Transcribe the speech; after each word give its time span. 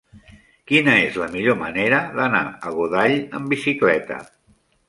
Quina 0.71 0.95
és 1.01 1.19
la 1.23 1.27
millor 1.35 1.59
manera 1.59 2.01
d'anar 2.17 2.41
a 2.71 2.75
Godall 2.79 3.17
amb 3.41 3.55
bicicleta? 3.55 4.19